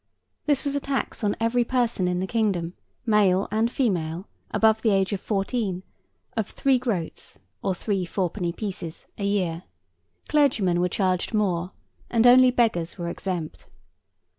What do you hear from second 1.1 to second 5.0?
on every person in the kingdom, male and female, above the